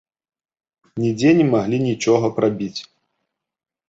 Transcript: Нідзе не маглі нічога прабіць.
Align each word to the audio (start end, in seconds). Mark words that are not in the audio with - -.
Нідзе 1.03 1.33
не 1.41 1.45
маглі 1.51 1.77
нічога 1.89 2.31
прабіць. 2.39 2.81